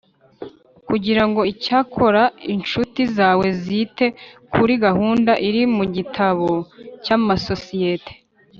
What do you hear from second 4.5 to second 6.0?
kuri gahunda iri mu